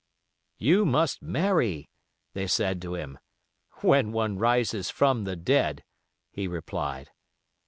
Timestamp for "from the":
4.89-5.35